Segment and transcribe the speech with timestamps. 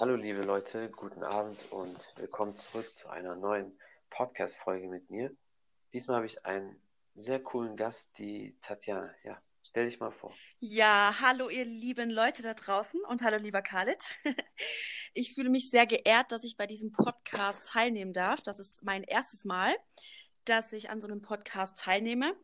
[0.00, 3.76] Hallo liebe Leute, guten Abend und willkommen zurück zu einer neuen
[4.10, 5.36] Podcast-Folge mit mir.
[5.92, 6.80] Diesmal habe ich einen
[7.16, 9.12] sehr coolen Gast, die Tatjana.
[9.24, 10.32] Ja, stell dich mal vor.
[10.60, 13.98] Ja, hallo ihr lieben Leute da draußen und hallo lieber Khalid.
[15.14, 18.40] Ich fühle mich sehr geehrt, dass ich bei diesem Podcast teilnehmen darf.
[18.42, 19.74] Das ist mein erstes Mal,
[20.44, 22.36] dass ich an so einem Podcast teilnehme.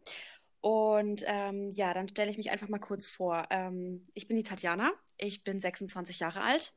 [0.61, 3.47] Und ähm, ja, dann stelle ich mich einfach mal kurz vor.
[3.51, 6.75] Ähm, ich bin die Tatjana, ich bin 26 Jahre alt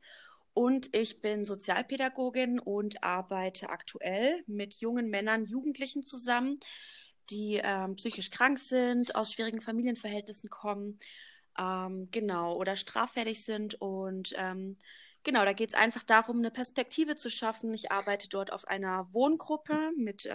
[0.54, 6.58] und ich bin Sozialpädagogin und arbeite aktuell mit jungen Männern, Jugendlichen zusammen,
[7.30, 10.98] die ähm, psychisch krank sind, aus schwierigen Familienverhältnissen kommen,
[11.58, 13.80] ähm, genau, oder straffällig sind.
[13.80, 14.78] Und ähm,
[15.24, 17.74] genau, da geht es einfach darum, eine Perspektive zu schaffen.
[17.74, 20.28] Ich arbeite dort auf einer Wohngruppe mit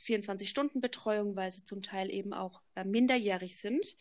[0.00, 3.96] 24-Stunden-Betreuung, ähm, weil sie zum Teil eben auch äh, minderjährig sind.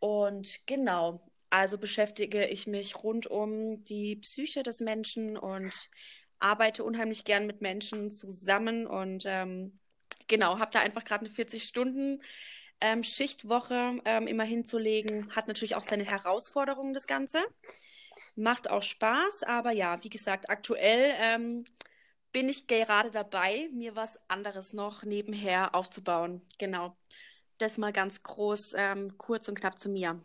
[0.00, 5.90] Und genau, also beschäftige ich mich rund um die Psyche des Menschen und
[6.38, 9.78] arbeite unheimlich gern mit Menschen zusammen und ähm,
[10.28, 12.22] genau, habe da einfach gerade eine 40 Stunden
[12.80, 15.36] ähm, Schichtwoche ähm, immer hinzulegen.
[15.36, 17.42] Hat natürlich auch seine Herausforderungen, das Ganze.
[18.34, 21.66] Macht auch Spaß, aber ja, wie gesagt, aktuell ähm,
[22.32, 26.40] bin ich gerade dabei, mir was anderes noch nebenher aufzubauen.
[26.58, 26.96] Genau.
[27.58, 30.24] Das mal ganz groß, ähm, kurz und knapp zu mir.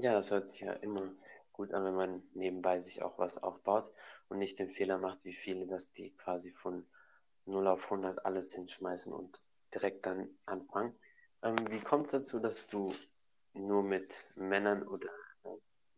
[0.00, 1.10] Ja, das hört sich ja immer
[1.52, 3.92] gut an, wenn man nebenbei sich auch was aufbaut
[4.28, 6.86] und nicht den Fehler macht, wie viele, dass die quasi von
[7.46, 9.40] 0 auf 100 alles hinschmeißen und
[9.74, 10.94] direkt dann anfangen.
[11.42, 12.94] Ähm, wie kommt es dazu, dass du
[13.54, 15.08] nur mit Männern oder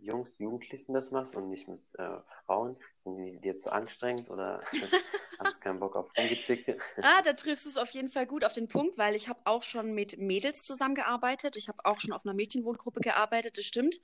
[0.02, 2.76] Jungs, Jugendlichen das machst und nicht mit äh, Frauen?
[3.04, 4.60] Sind die dir zu anstrengend oder
[5.38, 6.78] hast du keinen Bock auf Rumgezicke?
[7.02, 9.40] ah, da triffst du es auf jeden Fall gut auf den Punkt, weil ich habe
[9.44, 11.56] auch schon mit Mädels zusammengearbeitet.
[11.56, 14.00] Ich habe auch schon auf einer Mädchenwohngruppe gearbeitet, das stimmt.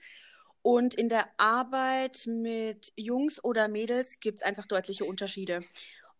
[0.62, 5.60] Und in der Arbeit mit Jungs oder Mädels gibt es einfach deutliche Unterschiede.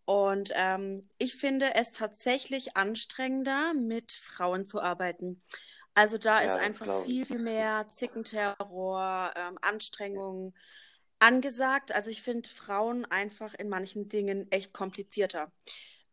[0.05, 5.41] Und ähm, ich finde es tatsächlich anstrengender, mit Frauen zu arbeiten.
[5.97, 10.53] Also da ja, ist einfach viel, viel mehr Zickenterror, ähm, Anstrengung
[11.17, 11.91] angesagt.
[11.91, 15.51] Also ich finde Frauen einfach in manchen Dingen echt komplizierter.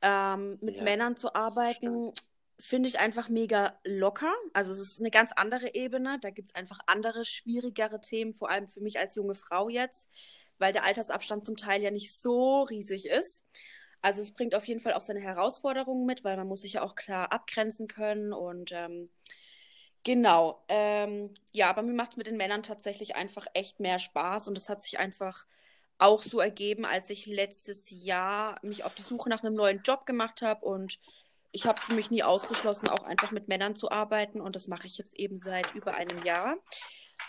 [0.00, 2.12] Ähm, mit ja, Männern zu arbeiten,
[2.58, 4.32] finde ich einfach mega locker.
[4.54, 6.18] Also es ist eine ganz andere Ebene.
[6.18, 10.08] Da gibt es einfach andere, schwierigere Themen, vor allem für mich als junge Frau jetzt,
[10.56, 13.44] weil der Altersabstand zum Teil ja nicht so riesig ist.
[14.00, 16.82] Also es bringt auf jeden Fall auch seine Herausforderungen mit, weil man muss sich ja
[16.82, 19.10] auch klar abgrenzen können und ähm,
[20.04, 20.62] genau.
[20.68, 24.56] Ähm, ja, aber mir macht es mit den Männern tatsächlich einfach echt mehr Spaß und
[24.56, 25.46] es hat sich einfach
[25.98, 30.06] auch so ergeben, als ich letztes Jahr mich auf die Suche nach einem neuen Job
[30.06, 30.98] gemacht habe und
[31.52, 34.66] ich habe es für mich nie ausgeschlossen, auch einfach mit Männern zu arbeiten und das
[34.68, 36.56] mache ich jetzt eben seit über einem Jahr.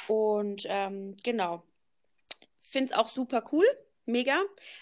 [0.07, 1.63] Und ähm, genau,
[2.61, 3.65] finde es auch super cool
[4.05, 4.41] mega.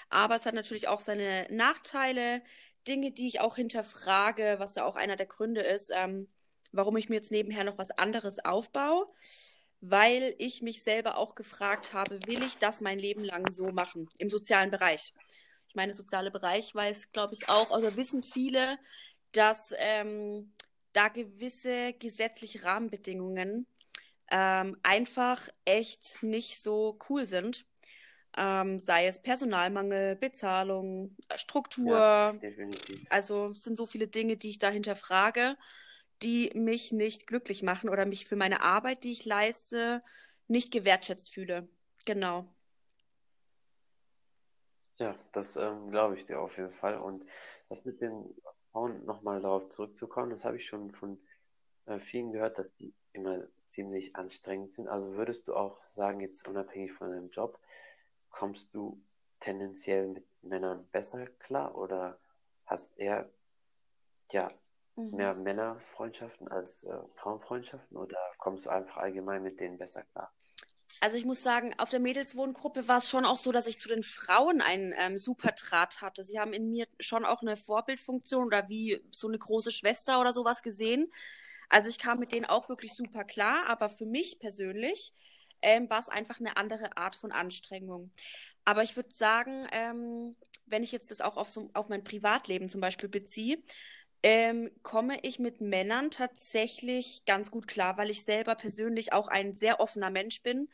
[0.10, 2.42] Aber es hat natürlich auch seine Nachteile,
[2.88, 6.28] Dinge, die ich auch hinterfrage, was ja auch einer der Gründe ist, ähm,
[6.74, 9.08] warum ich mir jetzt nebenher noch was anderes aufbaue.
[9.86, 14.08] Weil ich mich selber auch gefragt habe, will ich das mein Leben lang so machen
[14.18, 15.14] im sozialen Bereich?
[15.68, 18.78] Ich meine, soziale Bereich weiß, glaube ich, auch, also wissen viele,
[19.34, 20.54] dass ähm,
[20.94, 23.68] da gewisse gesetzliche Rahmenbedingungen
[24.32, 27.66] ähm, einfach echt nicht so cool sind
[28.36, 31.98] ähm, sei es Personalmangel, Bezahlung, äh, Struktur.
[31.98, 32.36] Ja,
[33.10, 35.56] also es sind so viele Dinge, die ich dahinter frage,
[36.24, 40.04] die mich nicht glücklich machen oder mich für meine Arbeit, die ich leiste,
[40.48, 41.68] nicht gewertschätzt fühle.
[42.06, 42.48] Genau.
[44.98, 46.98] Ja, das ähm, glaube ich dir auf jeden Fall.
[46.98, 47.26] Und
[47.70, 48.36] das mit den
[48.72, 51.20] Frauen nochmal darauf zurückzukommen, das habe ich schon von
[51.86, 54.88] äh, vielen gehört, dass die immer ziemlich anstrengend sind.
[54.88, 57.60] Also würdest du auch sagen, jetzt unabhängig von deinem Job,
[58.30, 59.02] kommst du
[59.40, 62.20] tendenziell mit Männern besser klar oder
[62.66, 63.30] hast eher
[64.32, 64.48] ja,
[64.96, 65.16] mhm.
[65.16, 70.32] mehr Männerfreundschaften als äh, Frauenfreundschaften oder kommst du einfach allgemein mit denen besser klar?
[71.02, 73.90] Also ich muss sagen, auf der Mädelswohngruppe war es schon auch so, dass ich zu
[73.90, 76.24] den Frauen einen ähm, super Draht hatte.
[76.24, 80.34] Sie haben in mir schon auch eine Vorbildfunktion oder wie so eine große Schwester oder
[80.34, 81.12] sowas gesehen.
[81.70, 85.14] Also ich kam mit denen auch wirklich super klar, aber für mich persönlich
[85.62, 88.12] ähm, war es einfach eine andere Art von Anstrengung.
[88.66, 90.36] Aber ich würde sagen, ähm,
[90.66, 93.58] wenn ich jetzt das auch auf, so, auf mein Privatleben zum Beispiel beziehe,
[94.24, 99.54] ähm, komme ich mit Männern tatsächlich ganz gut klar, weil ich selber persönlich auch ein
[99.54, 100.70] sehr offener Mensch bin.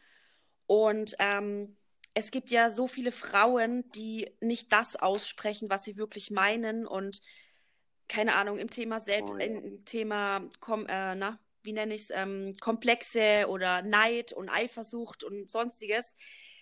[0.68, 1.78] Und ähm,
[2.14, 7.22] es gibt ja so viele Frauen, die nicht das aussprechen, was sie wirklich meinen und
[8.08, 9.46] keine Ahnung, im Thema selbst, oh, ja.
[9.46, 15.24] im Thema, komm, äh, na, wie nenne ich es, ähm, Komplexe oder Neid und Eifersucht
[15.24, 16.16] und sonstiges,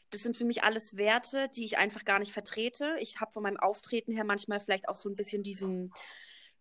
[0.09, 2.95] Das sind für mich alles Werte, die ich einfach gar nicht vertrete.
[2.99, 5.93] Ich habe von meinem Auftreten her manchmal vielleicht auch so ein bisschen diesen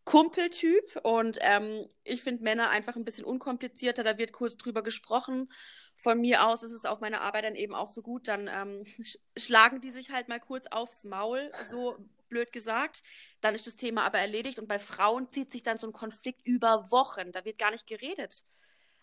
[0.07, 4.05] Kumpeltyp und ähm, ich finde Männer einfach ein bisschen unkomplizierter.
[4.05, 5.53] Da wird kurz drüber gesprochen.
[5.97, 8.29] Von mir aus ist es auf meiner Arbeit dann eben auch so gut.
[8.29, 11.97] Dann ähm, sch schlagen die sich halt mal kurz aufs Maul, so
[12.29, 13.03] blöd gesagt.
[13.41, 16.47] Dann ist das Thema aber erledigt und bei Frauen zieht sich dann so ein Konflikt
[16.47, 17.33] über Wochen.
[17.33, 18.45] Da wird gar nicht geredet.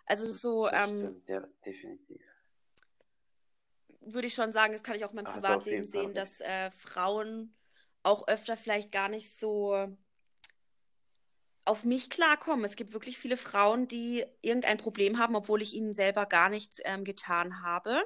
[0.05, 0.69] Also so.
[0.69, 2.21] Das ähm, stimmt, ja, definitiv.
[3.99, 7.53] würde ich schon sagen, das kann ich auch in meinem Privatleben sehen, dass äh, Frauen
[8.03, 9.97] auch öfter vielleicht gar nicht so
[11.65, 12.65] auf mich klarkommen.
[12.65, 16.79] Es gibt wirklich viele Frauen, die irgendein Problem haben, obwohl ich ihnen selber gar nichts
[16.85, 18.03] ähm, getan habe.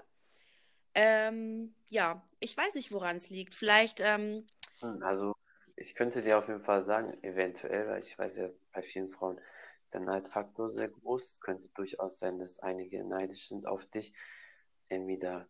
[0.94, 3.56] Ähm, ja, ich weiß nicht, woran es liegt.
[3.56, 4.48] Vielleicht, ähm,
[4.81, 5.36] Hm, Also,
[5.75, 9.38] ich könnte dir auf jeden Fall sagen, eventuell, weil ich weiß ja, bei vielen Frauen
[9.38, 11.33] ist der Neidfaktor sehr groß.
[11.33, 14.13] Es könnte durchaus sein, dass einige neidisch sind auf dich,
[14.89, 15.48] entweder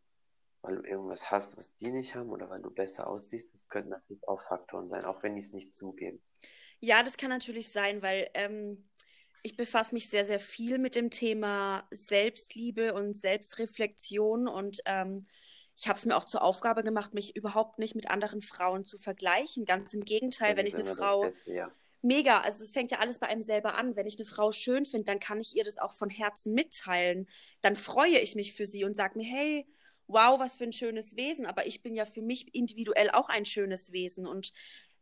[0.62, 3.54] weil du irgendwas hast, was die nicht haben, oder weil du besser aussiehst.
[3.54, 6.21] Das könnten natürlich auch Faktoren sein, auch wenn die es nicht zugeben.
[6.80, 8.90] Ja, das kann natürlich sein, weil ähm,
[9.44, 15.24] ich befasse mich sehr, sehr viel mit dem Thema Selbstliebe und Selbstreflexion und ähm,
[15.80, 18.98] ich habe es mir auch zur Aufgabe gemacht, mich überhaupt nicht mit anderen Frauen zu
[18.98, 19.64] vergleichen.
[19.64, 21.72] Ganz im Gegenteil, Das wenn ich eine Frau Beste, ja.
[22.02, 23.96] Mega, also es fängt ja alles bei einem selber an.
[23.96, 27.28] Wenn ich eine Frau schön finde, dann kann ich ihr das auch von Herzen mitteilen.
[27.62, 29.68] Dann freue ich mich für sie und sage mir, hey,
[30.08, 31.46] wow, was für ein schönes Wesen.
[31.46, 34.26] Aber ich bin ja für mich individuell auch ein schönes Wesen.
[34.26, 34.54] Und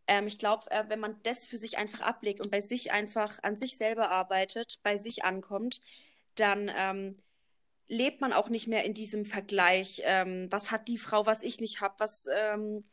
[0.08, 3.40] ähm, ich glaube, äh, wenn man das für sich einfach ablegt und bei sich einfach
[3.44, 5.80] an sich selber arbeitet, bei sich ankommt,
[6.36, 7.18] dann ähm,
[7.88, 10.02] lebt man auch nicht mehr in diesem Vergleich.
[10.06, 12.84] Ähm, was hat die Frau, was ich nicht habe, was ähm,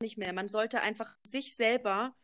[0.00, 0.32] nicht mehr.
[0.32, 2.14] Man sollte einfach sich selber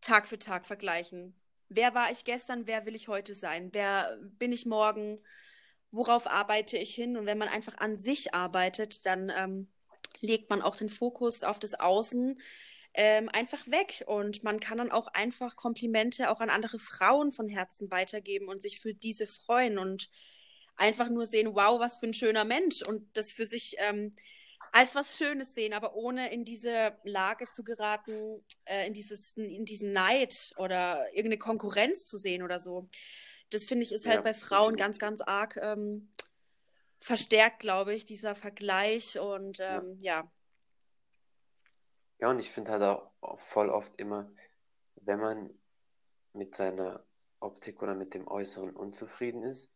[0.00, 1.34] Tag für Tag vergleichen.
[1.68, 2.66] Wer war ich gestern?
[2.66, 3.70] Wer will ich heute sein?
[3.72, 5.18] Wer bin ich morgen?
[5.90, 7.16] Worauf arbeite ich hin?
[7.16, 9.72] Und wenn man einfach an sich arbeitet, dann ähm,
[10.20, 12.38] legt man auch den Fokus auf das Außen
[12.94, 14.04] ähm, einfach weg.
[14.06, 18.62] Und man kann dann auch einfach Komplimente auch an andere Frauen von Herzen weitergeben und
[18.62, 20.10] sich für diese freuen und
[20.76, 24.16] einfach nur sehen, wow, was für ein schöner Mensch und das für sich ähm,
[24.72, 29.64] als was Schönes sehen, aber ohne in diese Lage zu geraten, äh, in dieses, in
[29.64, 32.88] diesen Neid oder irgendeine Konkurrenz zu sehen oder so.
[33.50, 36.10] Das finde ich ist halt Ja, bei Frauen ganz, ganz arg ähm,
[37.00, 40.22] verstärkt, glaube ich, dieser Vergleich und ähm, ja.
[40.22, 40.30] Ja,
[42.30, 42.82] und ich finde halt
[43.20, 44.30] auch voll oft immer,
[44.96, 45.50] wenn man
[46.32, 47.04] mit seiner
[47.40, 49.70] Optik oder mit dem Äußeren unzufrieden ist,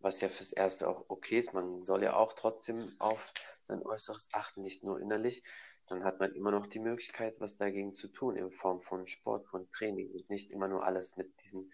[0.00, 3.32] was ja fürs Erste auch okay ist, man soll ja auch trotzdem auf
[3.62, 5.42] sein Äußeres achten, nicht nur innerlich,
[5.86, 9.46] dann hat man immer noch die Möglichkeit, was dagegen zu tun, in Form von Sport,
[9.46, 11.72] von Training und nicht immer nur alles mit diesen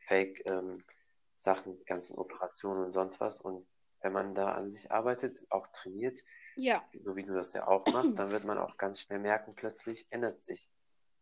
[0.00, 3.40] Fake-Sachen, ganzen Operationen und sonst was.
[3.40, 3.66] Und
[4.02, 6.20] wenn man da an sich arbeitet, auch trainiert,
[6.56, 9.54] Ja, so wie du das ja auch machst, dann wird man auch ganz schnell merken,
[9.54, 10.70] plötzlich ändert sich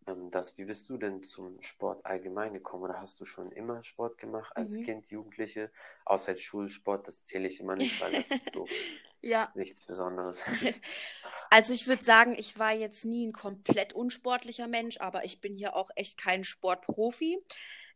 [0.07, 0.59] ähm, das.
[0.59, 2.85] Wie bist du denn zum Sport allgemein gekommen?
[2.85, 4.85] Oder hast du schon immer Sport gemacht als mhm.
[4.85, 5.71] Kind, Jugendliche?
[6.05, 8.67] Außer Schulsport, das zähle ich immer nicht, weil das ist so
[9.23, 10.45] Ja, nichts Besonderes.
[11.51, 15.57] also ich würde sagen, ich war jetzt nie ein komplett unsportlicher Mensch, aber ich bin
[15.57, 17.39] hier auch echt kein Sportprofi.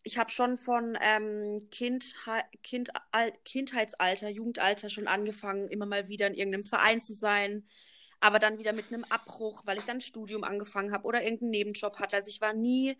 [0.04, 2.14] Ich habe schon von ähm, kind,
[2.62, 7.66] kind, Al Kindheitsalter, Jugendalter schon angefangen, immer mal wieder in irgendeinem Verein zu sein,
[8.20, 11.98] aber dann wieder mit einem Abbruch, weil ich dann Studium angefangen habe oder irgendeinen Nebenjob
[11.98, 12.16] hatte.
[12.16, 12.96] Also ich war nie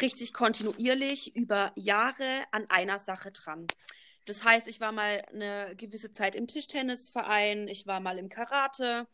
[0.00, 3.66] richtig kontinuierlich über Jahre an einer Sache dran.
[4.24, 9.06] Das heißt, ich war mal eine gewisse Zeit im Tischtennisverein, ich war mal im Karate,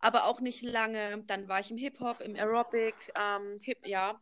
[0.00, 1.22] aber auch nicht lange.
[1.26, 4.20] Dann war ich im Hip-Hop, im Aerobic, ähm, Hip, ja,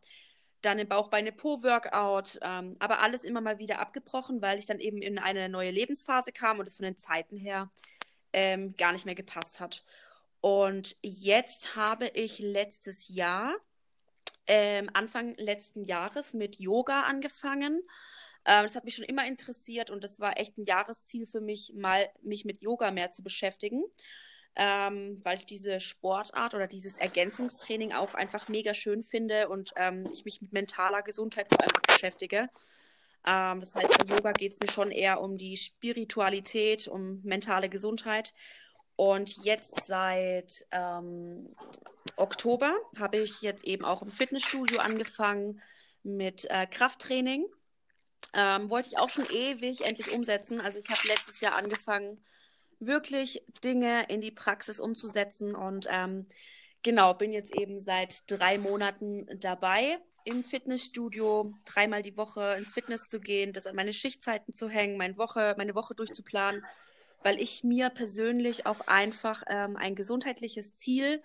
[0.65, 5.19] dann im Bauchbeine-Po-Workout, ähm, aber alles immer mal wieder abgebrochen, weil ich dann eben in
[5.19, 7.71] eine neue Lebensphase kam und es von den Zeiten her
[8.33, 9.83] ähm, gar nicht mehr gepasst hat.
[10.41, 13.55] Und jetzt habe ich letztes Jahr,
[14.47, 17.81] ähm, Anfang letzten Jahres mit Yoga angefangen.
[18.45, 21.73] Ähm, das hat mich schon immer interessiert und das war echt ein Jahresziel für mich,
[21.73, 23.83] mal mich mit Yoga mehr zu beschäftigen,
[24.55, 30.07] ähm, weil ich diese Sportart oder dieses Ergänzungstraining auch einfach mega schön finde und ähm,
[30.13, 32.49] ich mich mit mentaler Gesundheit vor allem beschäftige.
[33.25, 37.69] Ähm, das heißt, bei Yoga geht es mir schon eher um die Spiritualität, um mentale
[37.69, 38.33] Gesundheit.
[38.95, 41.53] Und jetzt seit ähm,
[42.15, 45.61] Oktober habe ich jetzt eben auch im Fitnessstudio angefangen
[46.03, 47.45] mit äh, Krafttraining.
[48.33, 50.61] Ähm, wollte ich auch schon ewig endlich umsetzen.
[50.61, 52.23] Also ich habe letztes Jahr angefangen,
[52.79, 55.55] wirklich Dinge in die Praxis umzusetzen.
[55.55, 56.27] Und ähm,
[56.83, 63.09] genau, bin jetzt eben seit drei Monaten dabei im Fitnessstudio, dreimal die Woche ins Fitness
[63.09, 66.63] zu gehen, das an meine Schichtzeiten zu hängen, meine Woche, meine Woche durchzuplanen
[67.25, 71.23] weil ich mir persönlich auch einfach ähm, ein gesundheitliches Ziel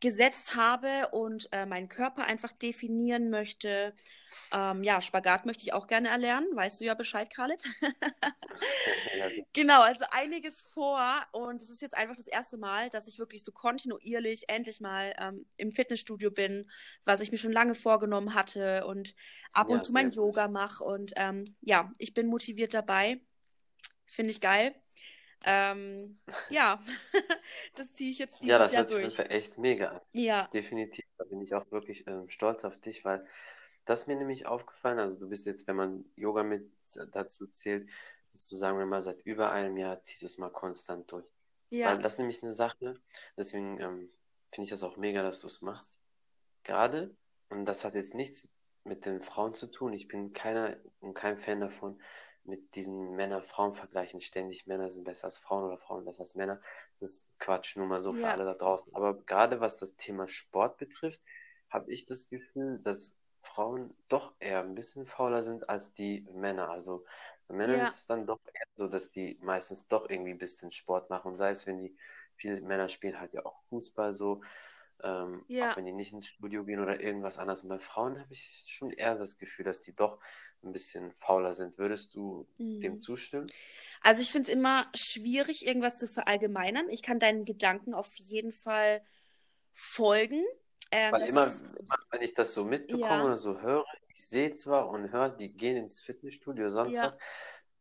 [0.00, 3.94] gesetzt habe und äh, meinen Körper einfach definieren möchte.
[4.52, 7.62] Ähm, ja, Spagat möchte ich auch gerne erlernen, weißt du ja Bescheid, Khaled.
[9.52, 11.00] genau, also einiges vor
[11.32, 15.14] und es ist jetzt einfach das erste Mal, dass ich wirklich so kontinuierlich endlich mal
[15.18, 16.70] ähm, im Fitnessstudio bin,
[17.04, 19.14] was ich mir schon lange vorgenommen hatte und
[19.52, 23.20] ab ja, und zu mein Yoga mache und ähm, ja, ich bin motiviert dabei.
[24.06, 24.74] Finde ich geil.
[25.44, 26.18] Ähm,
[26.50, 26.80] ja,
[27.74, 30.00] das ziehe ich jetzt dieses Ja, das Jahr hört sich echt mega an.
[30.12, 31.04] Ja, Definitiv.
[31.18, 33.26] Da bin ich auch wirklich ähm, stolz auf dich, weil
[33.86, 34.98] das mir nämlich aufgefallen.
[34.98, 36.70] Also du bist jetzt, wenn man Yoga mit
[37.12, 37.88] dazu zählt,
[38.30, 41.26] bist du, sagen wir mal, seit über einem Jahr ziehst du es mal konstant durch.
[41.70, 43.00] Weil ja, das ist nämlich eine Sache,
[43.36, 44.10] deswegen ähm,
[44.46, 45.98] finde ich das auch mega, dass du es machst.
[46.64, 47.14] Gerade,
[47.48, 48.48] und das hat jetzt nichts
[48.84, 49.92] mit den Frauen zu tun.
[49.92, 52.00] Ich bin keiner und kein Fan davon,
[52.50, 56.60] mit diesen Männer-Frauen-Vergleichen ständig, Männer sind besser als Frauen oder Frauen besser als Männer.
[56.92, 58.94] Das ist Quatsch, nur mal so für ja, alle da draußen.
[58.94, 61.20] Aber gerade was das Thema Sport betrifft,
[61.70, 66.68] habe ich das Gefühl, dass Frauen doch eher ein bisschen fauler sind als die Männer.
[66.68, 67.04] Also
[67.48, 70.38] bei Männern ja, ist es dann doch eher so, dass die meistens doch irgendwie ein
[70.38, 71.28] bisschen Sport machen.
[71.28, 71.96] Und sei es, wenn die,
[72.34, 74.42] viele Männer spielen halt ja auch Fußball so,
[75.02, 75.76] ähm, auch ja.
[75.76, 77.62] wenn die nicht ins Studio gehen oder irgendwas anderes.
[77.62, 80.20] Und bei Frauen habe ich schon eher das Gefühl, dass die doch
[80.62, 81.78] ein bisschen fauler sind.
[81.78, 82.46] Würdest du
[82.82, 83.00] dem Mhm.
[83.00, 83.46] zustimmen?
[84.02, 86.88] Also ich finde es immer schwierig, irgendwas zu verallgemeinern.
[86.90, 89.02] Ich kann deinen Gedanken auf jeden Fall
[89.74, 90.44] folgen.
[90.92, 94.26] Ähm, Weil immer, ist, immer, wenn ich das so mitbekomme ja, oder so höre, ich
[94.26, 97.08] sehe zwar und höre, die gehen ins Fitnessstudio, sonst ja,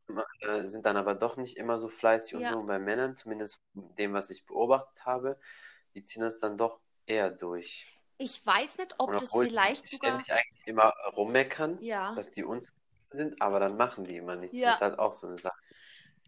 [0.07, 2.55] was, äh, sind dann aber doch nicht immer so fleißig und so.
[2.55, 2.59] ja.
[2.59, 5.39] Und bei Männern, zumindest von dem, was ich beobachtet habe,
[5.95, 7.98] die ziehen das dann doch eher durch.
[8.19, 12.31] Ich weiß nicht, ob das obwohl die vielleicht sogar, ständig eigentlich immer rummeckern, ja, dass
[12.31, 12.77] die unzufrieden
[13.11, 14.55] sind, aber dann machen die immer nichts.
[14.61, 14.87] Das ist ja.
[14.87, 15.57] halt auch so eine Sache.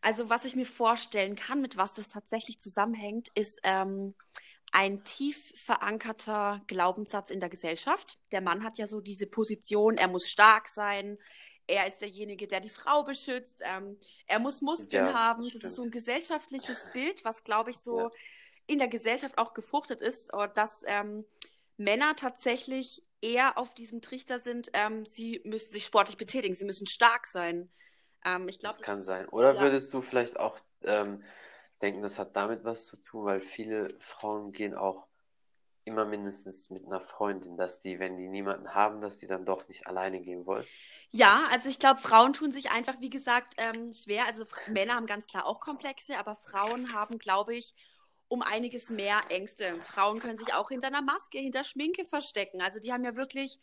[0.01, 4.15] Also was ich mir vorstellen kann, mit was das tatsächlich zusammenhängt, ist ähm,
[4.71, 8.17] ein tief verankerter Glaubenssatz in der Gesellschaft.
[8.31, 11.19] Der Mann hat ja so diese Position, er muss stark sein,
[11.67, 15.41] er ist derjenige, der die Frau beschützt, ähm, er muss Muskeln Ja, haben.
[15.41, 18.11] das Das ist so ein gesellschaftliches Bild, was, glaube ich, Ja, so
[18.67, 21.25] in der Gesellschaft auch gefruchtet ist, äh, dass ähm,
[21.83, 26.87] Männer tatsächlich eher auf diesem Trichter sind, ähm, sie müssen sich sportlich betätigen, sie müssen
[26.87, 27.71] stark sein.
[28.25, 29.27] Ähm, ich glaube, das das kann ist, sein.
[29.29, 31.23] Oder ja, würdest du vielleicht auch ähm,
[31.81, 35.07] denken, das hat damit was zu tun, weil viele Frauen gehen auch
[35.83, 39.67] immer mindestens mit einer Freundin, dass die, wenn die niemanden haben, dass die dann doch
[39.67, 40.67] nicht alleine gehen wollen.
[41.09, 44.27] Ja, also ich glaube, Frauen tun sich einfach, wie gesagt, ähm, schwer.
[44.27, 47.73] Also Männer haben ganz klar auch Komplexe, aber Frauen haben, glaube ich,
[48.31, 49.75] um einiges mehr Ängste.
[49.83, 52.61] Frauen können sich auch hinter einer Maske, hinter Schminke verstecken.
[52.61, 53.59] Also die haben ja wirklich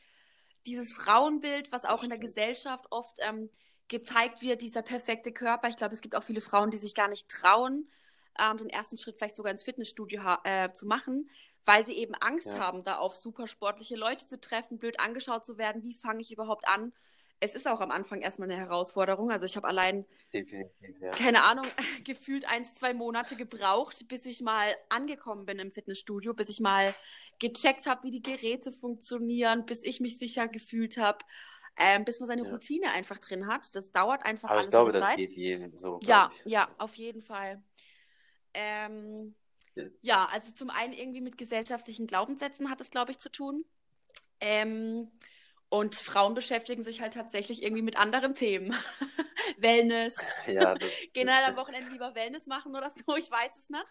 [0.66, 2.18] dieses Frauenbild, was auch in der.
[2.18, 3.48] Gesellschaft oft ähm,
[3.88, 5.68] gezeigt wird, dieser perfekte Körper.
[5.68, 7.90] Ich glaube, es gibt auch viele Frauen, die sich gar nicht trauen,
[8.38, 11.30] ähm, den ersten Schritt vielleicht sogar ins Fitnessstudio äh, zu machen,
[11.64, 15.46] weil sie eben Angst Ja, haben, da auf super sportliche Leute zu treffen, blöd angeschaut
[15.46, 15.82] zu werden.
[15.82, 16.92] Wie fange ich überhaupt an?
[17.40, 19.30] Es ist auch am Anfang erstmal eine Herausforderung.
[19.30, 20.06] Also ich habe allein
[21.00, 21.10] ja.
[21.10, 21.66] keine Ahnung,
[22.04, 26.94] gefühlt eins, zwei Monate gebraucht, bis ich mal angekommen bin im Fitnessstudio, bis ich mal
[27.38, 31.18] gecheckt habe, wie die Geräte funktionieren, bis ich mich sicher gefühlt habe,
[31.76, 32.50] ähm, bis man seine Ja.
[32.50, 33.74] Routine einfach drin hat.
[33.74, 35.16] Das dauert einfach Aber ich alles glaube, seine das Zeit.
[35.16, 36.44] geht jedem so, glaube Ja, ich.
[36.44, 37.62] ja, auf jeden Fall.
[38.54, 39.34] Ähm,
[39.74, 43.64] Ja, ja, also zum einen irgendwie mit gesellschaftlichen Glaubenssätzen hat es, glaube ich, zu tun.
[44.40, 45.10] Ähm,
[45.70, 48.74] und Frauen beschäftigen sich halt tatsächlich irgendwie mit anderen Themen.
[49.58, 50.14] Wellness.
[50.46, 50.76] Ja,
[51.14, 51.56] Gehen halt am.
[51.56, 53.86] Wochenende lieber Wellness machen oder so, ich weiß es nicht.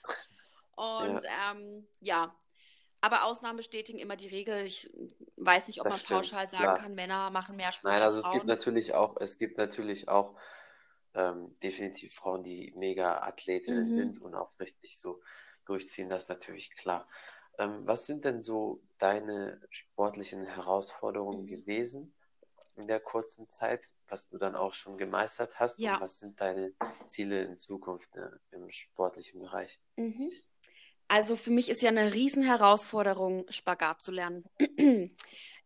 [0.75, 2.35] Und Ja, ähm, ja,
[3.01, 4.65] aber Ausnahmen bestätigen immer die Regel.
[4.65, 4.89] Ich
[5.37, 6.75] weiß nicht, ob das man stimmt, pauschal sagen klar.
[6.75, 10.09] kann, Männer machen mehr Sport Nein, als also es gibt natürlich auch, es gibt natürlich
[10.09, 10.35] auch
[11.13, 13.91] ähm, definitiv Frauen, die mega Athletinnen Mhm.
[13.91, 15.21] sind und auch richtig so
[15.65, 17.07] durchziehen, das ist natürlich klar.
[17.57, 21.47] Ähm, was sind denn so deine sportlichen Herausforderungen Mhm.
[21.47, 22.13] gewesen
[22.75, 25.99] in der kurzen Zeit, was du dann auch schon gemeistert hast und Ja.
[25.99, 26.73] was sind deine
[27.05, 29.79] Ziele in Zukunft äh, im sportlichen Bereich?
[29.95, 30.31] Mhm.
[31.07, 34.45] Also für mich ist ja eine Riesenherausforderung, Spagat zu lernen.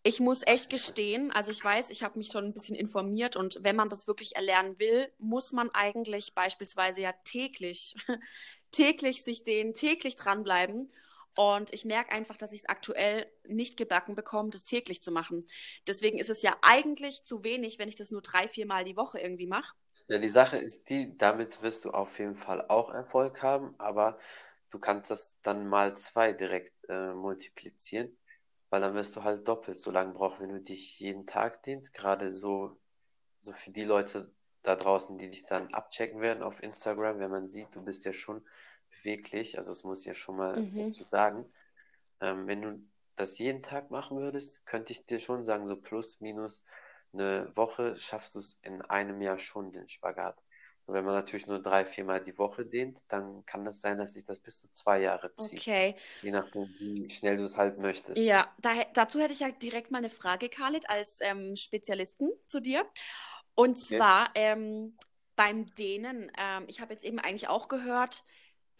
[0.04, 3.60] Ich muss echt gestehen, also ich weiß, ich habe mich schon ein bisschen informiert und
[3.62, 7.94] wenn man das wirklich erlernen will, muss man eigentlich beispielsweise ja täglich,
[8.72, 10.92] täglich sich den, täglich dranbleiben.
[11.36, 15.46] Und ich merke einfach, dass ich es aktuell nicht gebacken bekomme, das täglich zu machen.
[15.88, 18.98] Deswegen ist es ja eigentlich zu wenig, wenn ich das nur drei, vier Mal die
[18.98, 19.74] Woche irgendwie mache.
[20.08, 24.20] Ja, die Sache ist die, damit wirst du auf jeden Fall auch Erfolg haben, aber
[24.70, 28.18] du kannst das dann mal zwei direkt äh, multiplizieren,
[28.70, 31.94] weil dann wirst du halt doppelt so lange brauchen, wenn du dich jeden Tag dehnst.
[31.94, 32.78] Gerade so,
[33.40, 34.34] so für die Leute,
[34.64, 38.14] da draußen, die dich dann abchecken werden auf Instagram, wenn man sieht, du bist ja
[38.14, 38.46] schon
[39.04, 40.74] beweglich, also das muss ich ja schon mal Mhm.
[40.76, 41.46] dazu sagen.
[42.22, 46.22] Ähm, wenn du das jeden Tag machen würdest, könnte ich dir schon sagen, so plus,
[46.22, 46.66] minus
[47.14, 50.38] eine Woche schaffst du es in einem Jahr schon, den Spagat.
[50.86, 54.14] Und wenn man natürlich nur drei, viermal die Woche dehnt, dann kann das sein, dass
[54.14, 55.64] sich das bis zu zwei Jahre zieht.
[55.64, 55.96] Okay.
[56.24, 58.28] Je nachdem, wie schnell du es halt möchtest.
[58.28, 62.60] Ja, da, dazu hätte ich ja direkt mal eine Frage, Khalid, als ähm, Spezialisten zu
[62.62, 62.86] dir.
[63.56, 63.88] Und Okay.
[63.98, 64.98] zwar ähm,
[65.36, 66.32] beim Dehnen.
[66.38, 68.24] Ähm, ich habe jetzt eben eigentlich auch gehört,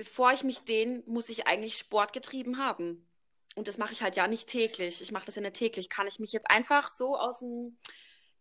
[0.02, 3.06] bevor ich mich dehne, muss ich eigentlich Sport getrieben haben.
[3.56, 5.00] Und das mache ich halt ja nicht täglich.
[5.00, 5.92] Ich mache das ja nicht täglich.
[5.92, 7.78] Kann ich mich jetzt einfach so aus dem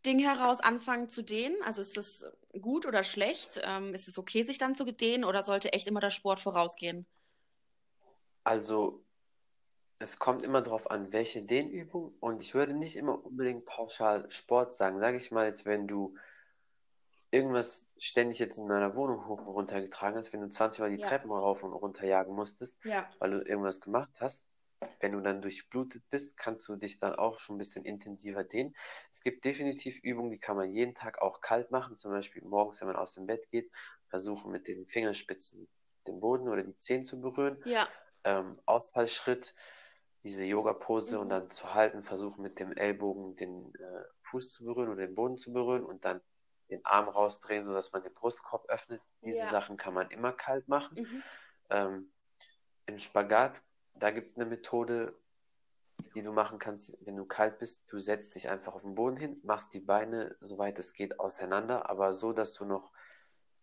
[0.07, 1.57] Ding heraus anfangen zu dehnen?
[1.63, 2.25] Also ist das
[2.63, 3.61] gut oder schlecht?
[3.63, 7.05] Ähm, ist es okay, sich dann zu dehnen oder sollte echt immer der Sport vorausgehen?
[8.43, 9.05] Also,
[9.99, 12.15] es kommt immer darauf an, welche Dehnübung.
[12.21, 14.99] Und ich würde nicht immer unbedingt pauschal Sport sagen.
[14.99, 16.17] Sage ich mal jetzt, wenn du
[17.31, 20.91] irgendwas ständig jetzt in deiner Wohnung hoch und runter getragen hast, wenn du 20 Mal
[20.91, 21.09] die Ja.
[21.09, 23.09] Treppen rauf und runter jagen musstest, Ja.
[23.19, 24.47] weil du irgendwas gemacht hast,
[25.01, 28.75] wenn du dann durchblutet bist, kannst du dich dann auch schon ein bisschen intensiver dehnen.
[29.11, 31.97] Es gibt definitiv Übungen, die kann man jeden Tag auch kalt machen.
[31.97, 33.71] Zum Beispiel morgens, wenn man aus dem Bett geht,
[34.09, 35.69] versuchen mit den Fingerspitzen
[36.07, 37.63] den Boden oder die Zehen zu berühren.
[37.65, 37.89] Ja.
[38.25, 39.55] Ähm, Ausfallschritt,
[40.25, 41.31] diese Yoga-Pose und Mhm.
[41.31, 45.37] dann zu halten, versuchen mit dem Ellbogen den äh, Fuß zu berühren oder den Boden
[45.37, 46.21] zu berühren und dann
[46.71, 49.03] den Arm rausdrehen, sodass man den Brustkorb öffnet.
[49.25, 49.47] Diese Ja.
[49.47, 51.01] Sachen kann man immer kalt machen.
[51.01, 51.23] Mhm.
[51.71, 52.13] Ähm,
[52.87, 53.63] Im Spagat,
[53.95, 55.17] da gibt es eine Methode,
[56.15, 57.93] die du machen kannst, wenn du kalt bist.
[57.93, 61.89] Du setzt dich einfach auf den Boden hin, machst die Beine, soweit es geht, auseinander,
[61.89, 62.93] aber so, dass du noch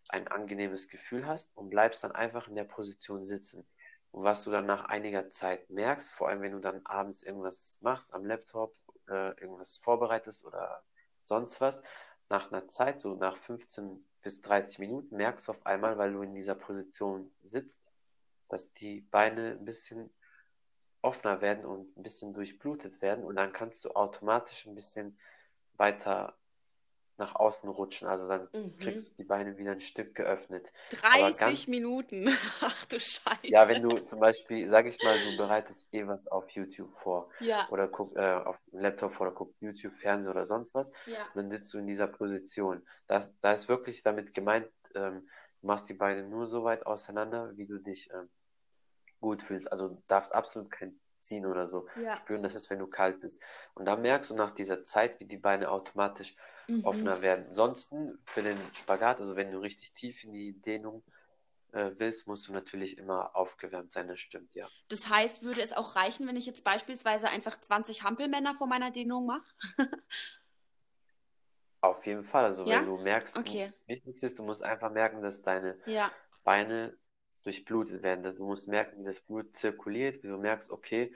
[0.08, 3.66] ein angenehmes Gefühl hast und bleibst dann einfach in der Position sitzen.
[4.10, 7.78] Und was du dann nach einiger Zeit merkst, vor allem wenn du dann abends irgendwas
[7.82, 8.74] machst am Laptop,
[9.08, 10.82] äh, irgendwas vorbereitest oder
[11.20, 11.82] sonst was,
[12.28, 16.22] nach einer Zeit, so nach 15 bis 30 Minuten, merkst du auf einmal, weil du
[16.22, 17.82] in dieser Position sitzt,
[18.48, 20.10] dass die Beine ein bisschen
[21.02, 25.18] offener werden und ein bisschen durchblutet werden und dann kannst du automatisch ein bisschen
[25.76, 26.37] weiter
[27.18, 28.08] nach außen rutschen.
[28.08, 28.76] Also dann Mhm.
[28.78, 30.72] kriegst du die Beine wieder ein Stück geöffnet.
[30.90, 32.28] 30 ganz- Minuten.
[32.60, 33.38] Ach du Scheiße.
[33.42, 37.28] Ja, wenn du zum Beispiel, sag ich mal, du bereitest eh was auf YouTube vor
[37.40, 40.90] Ja, oder guck äh, auf dem Laptop vor oder guckst YouTube, Fernsehen oder sonst was,
[41.06, 41.24] ja.
[41.34, 42.86] und dann sitzt du in dieser Position.
[43.08, 45.28] Das, da ist wirklich damit gemeint, ähm,
[45.60, 48.28] du machst die Beine nur so weit auseinander, wie du dich ähm,
[49.20, 49.70] gut fühlst.
[49.72, 52.14] Also du darfst absolut kein Ziehen oder so Ja.
[52.14, 52.44] spüren.
[52.44, 53.42] Das ist, wenn du kalt bist.
[53.74, 56.36] Und dann merkst du nach dieser Zeit, wie die Beine automatisch
[56.68, 56.84] Mhm.
[56.84, 57.46] offener werden.
[57.46, 61.02] Ansonsten für den Spagat, also wenn du richtig tief in die Dehnung
[61.72, 64.68] äh, willst, musst du natürlich immer aufgewärmt sein, das stimmt, ja.
[64.88, 68.90] Das heißt, würde es auch reichen, wenn ich jetzt beispielsweise einfach 20 Hampelmänner vor meiner
[68.90, 69.46] Dehnung mache?
[71.80, 72.44] Auf jeden Fall.
[72.44, 72.80] Also Ja?
[72.80, 73.72] wenn du merkst, Okay.
[73.86, 76.10] wichtig ist, du musst einfach merken, dass deine Ja,
[76.44, 76.96] Beine
[77.44, 78.34] durchblutet werden.
[78.36, 81.14] Du musst merken, wie das Blut zirkuliert, wie du merkst, okay,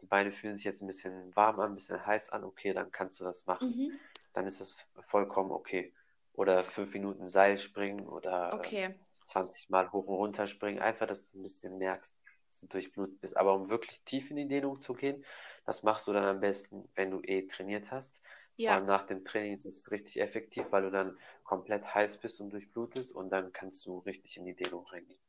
[0.00, 2.90] die Beine fühlen sich jetzt ein bisschen warm an, ein bisschen heiß an, okay, dann
[2.90, 3.74] kannst du das machen.
[3.74, 4.00] mhm.
[4.34, 5.94] Dann ist das vollkommen okay.
[6.34, 8.94] Oder fünf Minuten Seil springen oder äh, Okay.
[9.24, 13.20] 20 Mal hoch und runter springen, einfach, dass du ein bisschen merkst, dass du durchblutet
[13.20, 13.36] bist.
[13.36, 15.24] Aber um wirklich tief in die Dehnung zu gehen,
[15.66, 18.22] das machst du dann am besten, wenn du eh trainiert hast.
[18.62, 22.18] Vor Ja, allem nach dem Training ist es richtig effektiv, weil du dann komplett heiß
[22.20, 25.20] bist und durchblutet und dann kannst du richtig in die Dehnung reingehen.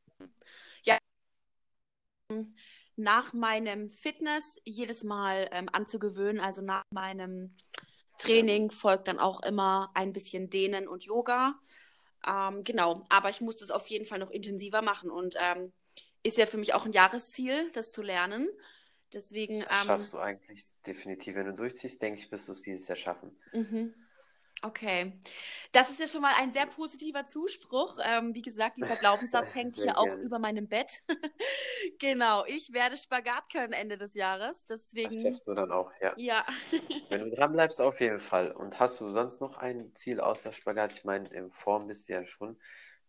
[2.96, 7.56] nach meinem Fitness jedes Mal ähm, anzugewöhnen, also nach meinem
[8.18, 11.56] Training folgt dann auch immer ein bisschen Dehnen und Yoga.
[12.28, 15.72] Ähm, genau, aber ich muss das auf jeden Fall noch intensiver machen und ähm,
[16.24, 18.50] ist ja für mich auch ein Jahresziel, das zu lernen.
[19.14, 21.36] Deswegen, Das ähm, schaffst du eigentlich definitiv.
[21.36, 23.36] Wenn du durchziehst, denke ich, wirst du es dieses Jahr schaffen.
[23.54, 23.94] Mhm.
[24.62, 25.14] Okay.
[25.72, 28.00] Das ist ja schon mal ein sehr positiver Zuspruch.
[28.04, 30.22] Ähm, wie gesagt, dieser Glaubenssatz hängt hier auch gerne.
[30.24, 31.02] über meinem Bett.
[32.00, 34.66] Genau, ich werde Spagat können Ende des Jahres.
[34.66, 36.14] Das Deswegen, schaffst du dann auch, ja.
[36.18, 36.44] ja.
[37.10, 38.52] Wenn du dran bleibst, auf jeden Fall.
[38.52, 40.94] Und hast du sonst noch ein Ziel außer Spagat?
[40.94, 42.58] Ich meine, in Form bist du ja schon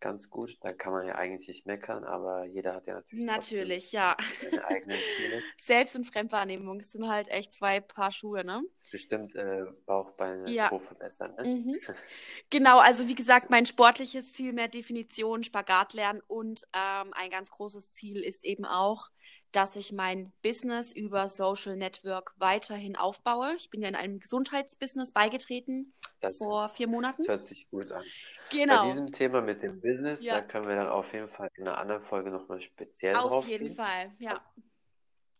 [0.00, 0.56] ganz gut.
[0.60, 4.16] Da kann man ja eigentlich nicht meckern, aber jeder hat ja natürlich Natürlich, ja.
[4.42, 5.42] seine eigenen Ziele.
[5.58, 8.62] Selbst- und Fremdwahrnehmung das sind halt echt zwei Paar Schuhe, ne?
[8.90, 10.68] Bestimmt äh, Bauchbeine Ja.
[10.78, 11.44] Verbessern, ne?
[11.44, 11.80] Mhm.
[12.50, 17.50] Genau, also wie gesagt, mein sportliches Ziel, mehr Definition, Spagat lernen und ähm, ein ganz
[17.50, 19.08] großes Ziel ist eben auch,
[19.52, 23.54] dass ich mein Business über Social Network weiterhin aufbaue.
[23.56, 27.18] Ich bin ja in einem Gesundheitsbusiness beigetreten Das, vor vier Monaten.
[27.18, 28.02] das hört sich gut an.
[28.02, 30.34] Bei Genau, diesem Thema mit dem Business, Ja.
[30.34, 33.48] da können wir dann auf jeden Fall in einer anderen Folge nochmal speziell auf drauf
[33.48, 33.76] jeden gehen.
[33.76, 34.44] Fall, ja.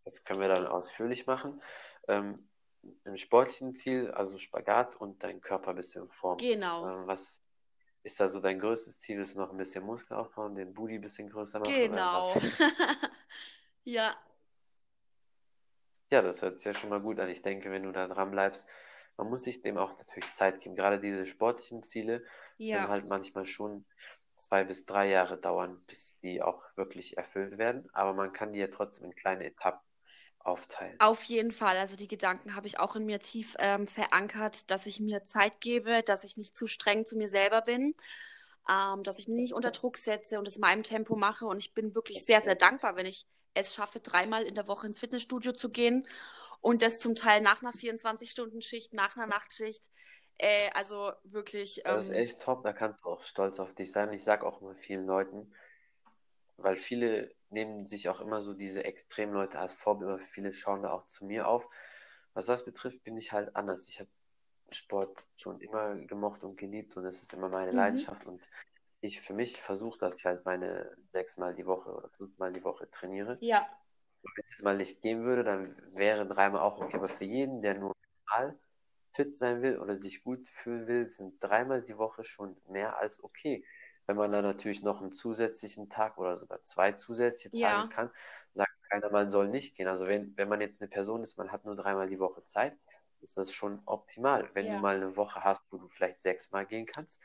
[0.05, 1.61] Das können wir dann ausführlich machen.
[2.09, 2.49] Ähm,
[3.05, 6.39] Im sportlichen Ziel, also Spagat und dein Körper ein bisschen in Form.
[6.39, 6.87] Genau.
[6.89, 7.43] Ähm, was
[8.05, 11.01] ist da so dein größtes Ziel, ist noch ein bisschen Muskel aufbauen, den Booty ein
[11.01, 11.75] bisschen größer machen?
[11.75, 12.33] Genau.
[13.87, 14.17] ja.
[16.11, 17.29] Ja, das hört sich ja schon mal gut an.
[17.29, 18.69] Ich denke, wenn du da dran bleibst,
[19.17, 20.77] man muss sich dem auch natürlich Zeit geben.
[20.77, 22.23] Gerade diese sportlichen Ziele
[22.59, 22.81] Ja.
[22.81, 23.85] können halt manchmal schon
[24.37, 27.89] zwei bis drei Jahre dauern, bis die auch wirklich erfüllt werden.
[27.93, 29.81] Aber man kann die ja trotzdem in kleine Etappen
[30.39, 30.97] aufteilen.
[31.01, 31.77] Auf jeden Fall.
[31.77, 35.61] Also die Gedanken habe ich auch in mir tief ähm, verankert, dass ich mir Zeit
[35.61, 37.95] gebe, dass ich nicht zu streng zu mir selber bin,
[38.71, 41.47] ähm, dass ich mich nicht unter Druck setze und es in meinem Tempo mache.
[41.47, 44.87] Und ich bin wirklich sehr, sehr dankbar, wenn ich es schaffe, dreimal in der Woche
[44.87, 46.07] ins Fitnessstudio zu gehen
[46.61, 49.85] und das zum Teil nach einer 24-Stunden-Schicht, nach einer Nachtschicht.
[50.39, 51.83] Äh, also wirklich.
[51.85, 54.13] Das ist Ähm, echt top, da kannst du auch stolz auf dich sein.
[54.13, 55.53] Ich sage auch immer vielen Leuten,
[56.57, 60.93] weil viele nehmen sich auch immer so diese Extremleute als Vorbild, aber viele schauen da
[60.93, 61.67] auch zu mir auf.
[62.35, 63.89] Was das betrifft, bin ich halt anders.
[63.89, 64.11] Ich habe
[64.71, 67.79] Sport schon immer gemocht und geliebt und es ist immer meine mhm.
[67.79, 68.47] Leidenschaft und
[69.01, 72.91] ich für mich versuche, dass ich halt meine sechsmal die Woche oder fünfmal die Woche
[72.91, 73.41] trainiere.
[73.41, 73.67] Ja,
[74.23, 76.97] Wenn es mal nicht gehen würde, dann wäre dreimal auch okay.
[76.97, 77.95] Aber für jeden, der nur
[78.29, 78.59] normal
[79.13, 83.23] fit sein will oder sich gut fühlen will, sind dreimal die Woche schon mehr als
[83.23, 83.65] okay.
[84.07, 88.11] Wenn man dann natürlich noch einen zusätzlichen Tag oder sogar zwei zusätzliche Tage ja, kann,
[88.53, 89.89] sagt keiner, man soll nicht gehen.
[89.89, 92.77] Also wenn, wenn man jetzt eine Person ist, man hat nur dreimal die Woche Zeit,
[93.21, 94.51] ist das schon optimal.
[94.55, 97.23] Wenn du ja, mal eine Woche hast, wo du vielleicht sechsmal gehen kannst,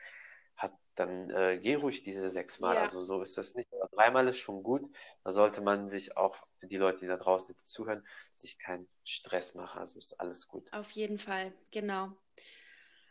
[0.94, 2.76] dann äh, geh ruhig diese sechsmal.
[2.76, 2.82] ja.
[2.82, 3.72] Also so ist das nicht.
[3.72, 4.82] Aber dreimal ist schon gut.
[5.24, 9.54] Da sollte man sich auch, für die Leute, die da draußen zuhören, sich keinen Stress
[9.54, 9.78] machen.
[9.80, 10.72] Also ist alles gut.
[10.72, 12.12] Auf jeden Fall, genau.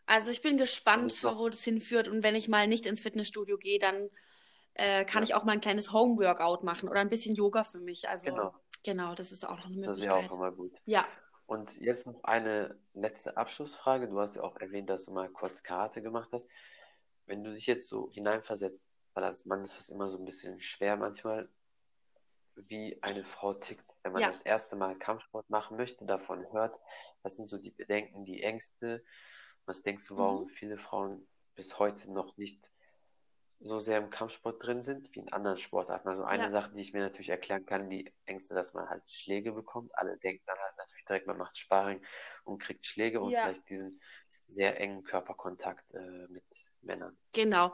[0.05, 2.07] Also ich bin gespannt, wo das hinführt.
[2.07, 4.09] Und wenn ich mal nicht ins Fitnessstudio gehe, dann
[4.73, 7.79] äh, kann ja, ich auch mal ein kleines Home-Workout machen oder ein bisschen Yoga für
[7.79, 8.09] mich.
[8.09, 8.53] Also genau.
[8.83, 10.31] genau, das ist auch noch eine Das ist ja auch Möglichkeit.
[10.31, 10.73] immer gut.
[10.85, 11.07] Ja,
[11.45, 14.07] Und jetzt noch eine letzte Abschlussfrage.
[14.07, 16.47] Du hast ja auch erwähnt, dass du mal kurz Karate gemacht hast.
[17.25, 20.59] Wenn du dich jetzt so hineinversetzt, weil als Mann ist das immer so ein bisschen
[20.59, 21.49] schwer manchmal,
[22.55, 26.79] wie eine Frau tickt, wenn man ja, das erste Mal Kampfsport machen möchte, davon hört,
[27.23, 29.03] was sind so die Bedenken, die Ängste,
[29.65, 30.19] was denkst du, mhm.
[30.19, 32.71] warum viele Frauen bis heute noch nicht
[33.63, 36.07] so sehr im Kampfsport drin sind wie in anderen Sportarten.
[36.07, 39.03] Also eine ja, Sache, die ich mir natürlich erklären kann, die Ängste, dass man halt
[39.07, 39.95] Schläge bekommt.
[39.95, 42.03] Alle denken dann halt natürlich direkt, man macht Sparring
[42.43, 43.43] und kriegt Schläge und ja.
[43.43, 44.01] vielleicht diesen
[44.51, 46.43] sehr engen Körperkontakt äh, mit
[46.81, 47.17] Männern.
[47.33, 47.73] Genau.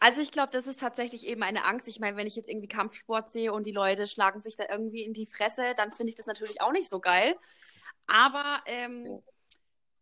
[0.00, 1.88] Also ich glaube, das ist tatsächlich eben eine Angst.
[1.88, 5.04] Ich meine, wenn ich jetzt irgendwie Kampfsport sehe und die Leute schlagen sich da irgendwie
[5.04, 7.36] in die Fresse, dann finde ich das natürlich auch nicht so geil.
[8.06, 9.22] Aber ähm,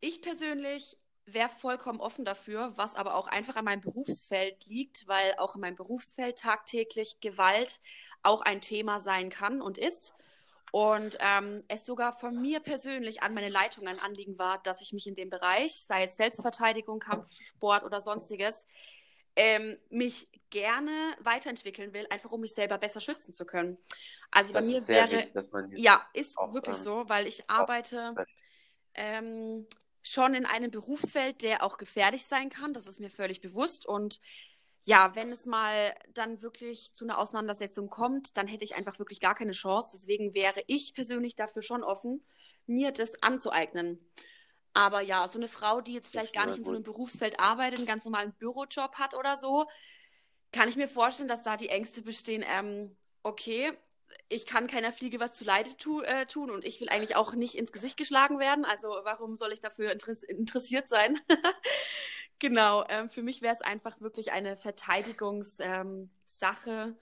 [0.01, 5.35] ich persönlich wäre vollkommen offen dafür, was aber auch einfach an meinem Berufsfeld liegt, weil
[5.39, 7.81] auch in meinem Berufsfeld tagtäglich Gewalt
[8.23, 10.15] auch ein Thema sein kann und ist.
[10.75, 14.93] Und ähm, es sogar von mir persönlich an meine Leitung ein Anliegen war, dass ich
[14.93, 18.67] mich in dem Bereich, sei es Selbstverteidigung, Kampfsport oder sonstiges,
[19.37, 23.79] ähm, mich gerne weiterentwickeln will, einfach um mich selber besser schützen zu können.
[24.33, 26.79] Also bei Das mir ist sehr wäre, wichtig, dass man dies ja, ist auch, wirklich
[26.79, 28.13] ähm, so, weil ich arbeite
[28.95, 29.69] ähm,
[30.03, 32.75] schon in einem Berufsfeld, der auch gefährlich sein kann.
[32.75, 33.87] Das ist mir völlig bewusst.
[33.87, 34.21] Und
[34.87, 39.19] ja, wenn es mal dann wirklich zu einer Auseinandersetzung kommt, dann hätte ich einfach wirklich
[39.19, 39.89] gar keine Chance.
[39.93, 42.23] Deswegen wäre ich persönlich dafür schon offen,
[42.67, 43.99] mir das anzueignen.
[44.75, 46.83] Aber ja, so eine Frau, die jetzt vielleicht gar nicht in so einem.
[46.83, 49.67] Berufsfeld arbeitet, einen ganz normalen Bürojob hat oder so,
[50.53, 53.73] kann ich mir vorstellen, dass da die Ängste bestehen, ähm, okay,
[54.29, 57.55] ich kann keiner Fliege was zuleide tu, äh, tun und ich will eigentlich auch nicht
[57.57, 58.65] ins Gesicht geschlagen werden.
[58.65, 61.19] Also warum soll ich dafür interess interessiert sein?
[62.45, 66.09] Genau, ähm, für mich wäre es einfach wirklich eine Verteidigungssache,
[66.71, 66.97] ähm,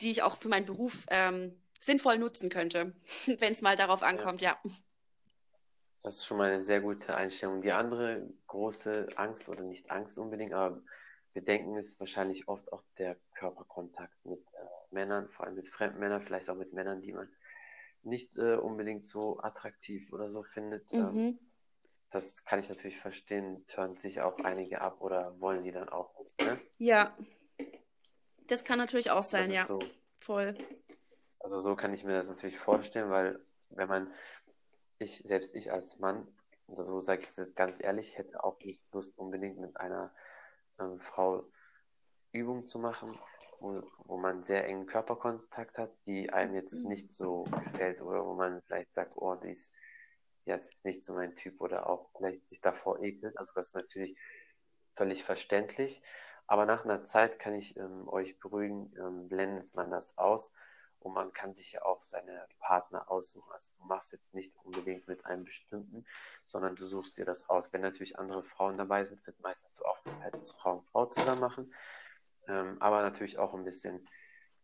[0.00, 2.94] die ich auch für meinen Beruf ähm, sinnvoll nutzen könnte,
[3.26, 4.58] wenn es mal darauf Ja, ankommt, ja.
[6.02, 7.60] das ist schon mal eine sehr gute Einstellung.
[7.60, 10.80] Die andere große Angst oder nicht Angst unbedingt, aber
[11.34, 16.22] Bedenken ist wahrscheinlich oft auch der Körperkontakt mit äh, Männern, vor allem mit fremden Männern,
[16.22, 17.28] vielleicht auch mit Männern, die man
[18.02, 20.94] nicht äh, unbedingt so attraktiv oder so findet.
[20.98, 21.38] Ähm, Mhm.
[22.16, 26.18] Das kann ich natürlich verstehen, turnt sich auch einige ab oder wollen die dann auch
[26.18, 26.58] nicht, ne?
[26.78, 27.16] Ja,
[28.46, 29.64] das kann natürlich auch sein, ja.
[29.64, 29.78] so,
[30.20, 30.56] Voll.
[31.40, 33.38] also so kann ich mir das natürlich vorstellen, weil
[33.70, 34.12] wenn man,
[34.98, 36.26] ich, selbst ich als Mann,
[36.68, 40.14] also so sage ich es jetzt ganz ehrlich, hätte auch nicht Lust unbedingt mit einer
[40.80, 41.44] ähm, Frau
[42.32, 43.18] Übung zu machen,
[43.60, 46.88] wo, wo man sehr engen Körperkontakt hat, die einem jetzt Mhm.
[46.88, 49.74] nicht so gefällt oder wo man vielleicht sagt, oh, die ist,
[50.46, 53.38] ja, ist jetzt nicht so mein Typ oder auch vielleicht sich davor ekelt.
[53.38, 54.16] Also das ist natürlich
[54.94, 56.02] völlig verständlich.
[56.46, 60.52] Aber nach einer Zeit kann ich ähm, euch beruhigen, ähm, blendet man das aus
[61.00, 63.50] und man kann sich ja auch seine Partner aussuchen.
[63.52, 66.06] Also du machst jetzt nicht unbedingt mit einem bestimmten,
[66.44, 67.72] sondern du suchst dir das aus.
[67.72, 71.40] Wenn natürlich andere Frauen dabei sind, wird meistens so auch als Frau und Frau zusammen
[71.40, 71.74] machen.
[72.46, 74.08] Ähm, aber natürlich auch ein bisschen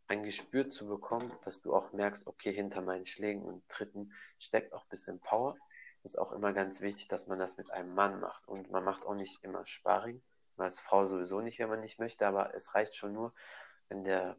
[0.07, 4.73] ein Gespür zu bekommen, dass du auch merkst, okay, hinter meinen Schlägen und Tritten steckt
[4.73, 5.57] auch ein bisschen Power.
[6.05, 8.49] Ist auch immer ganz wichtig, dass man das mit einem Mann macht.
[8.49, 10.21] Und man macht auch nicht immer Sparring,
[10.57, 13.33] als Frau sowieso nicht, wenn man nicht möchte, aber es reicht schon nur,
[13.89, 14.37] wenn der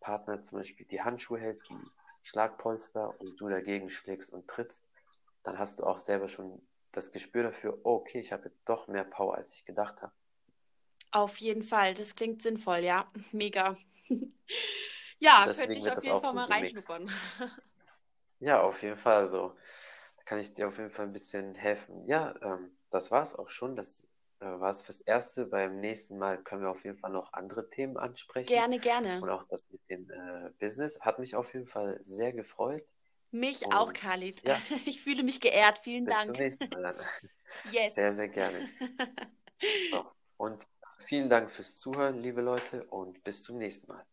[0.00, 1.78] Partner zum Beispiel die Handschuhe hält, die
[2.22, 4.84] Schlagpolster und du dagegen schlägst und trittst,
[5.42, 6.60] dann hast du auch selber schon
[6.92, 10.12] das Gespür dafür, oh, okay, ich habe jetzt doch mehr Power, als ich gedacht habe.
[11.10, 13.76] Auf jeden Fall, das klingt sinnvoll, ja, mega.
[15.18, 17.10] ja, könnte ich auf jeden Fall so mal reinschnuppern.
[18.40, 19.24] ja, auf jeden Fall.
[19.26, 19.54] So,
[20.24, 22.06] kann ich dir auf jeden Fall ein bisschen helfen.
[22.06, 23.76] Ja, ähm, das war es auch schon.
[23.76, 24.08] Das
[24.40, 25.46] äh, war es fürs Erste.
[25.46, 28.48] Beim nächsten Mal können wir auf jeden Fall noch andere Themen ansprechen.
[28.48, 29.20] Gerne, gerne.
[29.20, 31.00] Und auch das mit dem äh, Business.
[31.00, 32.84] Hat mich auf jeden Fall sehr gefreut.
[33.30, 34.42] Mich Und, auch, Khalid.
[34.46, 35.78] Ja, ich fühle mich geehrt.
[35.78, 36.26] Vielen bis Dank.
[36.28, 36.96] Bis zum nächsten Mal.
[37.72, 37.94] yes.
[37.94, 38.68] Sehr, sehr gerne.
[39.92, 40.04] So.
[40.38, 40.66] Und
[40.98, 44.04] vielen Dank fürs Zuhören, liebe Leute, und bis zum nächsten Mal.